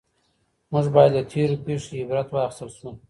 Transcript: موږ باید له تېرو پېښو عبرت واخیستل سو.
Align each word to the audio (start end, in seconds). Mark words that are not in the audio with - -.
موږ 0.71 0.85
باید 0.95 1.11
له 1.17 1.23
تېرو 1.31 1.61
پېښو 1.65 1.99
عبرت 2.01 2.27
واخیستل 2.31 2.69
سو. 2.77 2.89